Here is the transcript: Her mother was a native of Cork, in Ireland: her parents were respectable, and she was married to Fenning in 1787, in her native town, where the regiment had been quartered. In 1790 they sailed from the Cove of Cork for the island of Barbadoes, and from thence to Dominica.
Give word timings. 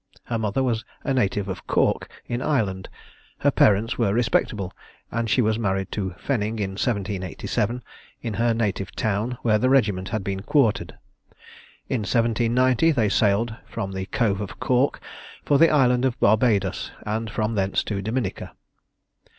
Her 0.23 0.39
mother 0.39 0.63
was 0.63 0.83
a 1.03 1.13
native 1.13 1.47
of 1.47 1.67
Cork, 1.67 2.09
in 2.25 2.41
Ireland: 2.41 2.89
her 3.41 3.51
parents 3.51 3.99
were 3.99 4.15
respectable, 4.15 4.73
and 5.11 5.29
she 5.29 5.43
was 5.43 5.59
married 5.59 5.91
to 5.91 6.15
Fenning 6.17 6.57
in 6.59 6.71
1787, 6.71 7.83
in 8.23 8.33
her 8.33 8.51
native 8.55 8.93
town, 8.95 9.37
where 9.43 9.59
the 9.59 9.69
regiment 9.69 10.09
had 10.09 10.23
been 10.23 10.39
quartered. 10.39 10.97
In 11.87 11.99
1790 12.01 12.89
they 12.89 13.09
sailed 13.09 13.55
from 13.67 13.91
the 13.91 14.07
Cove 14.07 14.41
of 14.41 14.59
Cork 14.59 14.99
for 15.45 15.59
the 15.59 15.69
island 15.69 16.03
of 16.03 16.19
Barbadoes, 16.19 16.89
and 17.05 17.29
from 17.29 17.53
thence 17.53 17.83
to 17.83 18.01
Dominica. 18.01 18.53